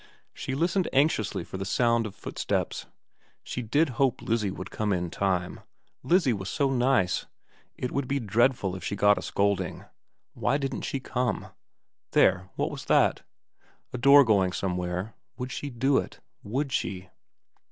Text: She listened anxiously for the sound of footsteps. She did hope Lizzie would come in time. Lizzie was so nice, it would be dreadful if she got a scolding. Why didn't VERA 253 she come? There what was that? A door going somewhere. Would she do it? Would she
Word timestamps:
She 0.33 0.55
listened 0.55 0.89
anxiously 0.91 1.43
for 1.43 1.57
the 1.57 1.63
sound 1.63 2.07
of 2.07 2.15
footsteps. 2.15 2.87
She 3.43 3.61
did 3.61 3.89
hope 4.01 4.23
Lizzie 4.23 4.49
would 4.49 4.71
come 4.71 4.91
in 4.91 5.11
time. 5.11 5.59
Lizzie 6.01 6.33
was 6.33 6.49
so 6.49 6.71
nice, 6.71 7.27
it 7.77 7.91
would 7.91 8.07
be 8.07 8.19
dreadful 8.19 8.75
if 8.75 8.83
she 8.83 8.95
got 8.95 9.19
a 9.19 9.21
scolding. 9.21 9.85
Why 10.33 10.57
didn't 10.57 10.87
VERA 10.87 11.01
253 11.03 11.11
she 11.11 11.13
come? 11.13 11.53
There 12.13 12.49
what 12.55 12.71
was 12.71 12.85
that? 12.85 13.21
A 13.93 13.99
door 13.99 14.23
going 14.23 14.53
somewhere. 14.53 15.13
Would 15.37 15.51
she 15.51 15.69
do 15.69 15.99
it? 15.99 16.19
Would 16.41 16.71
she 16.71 17.09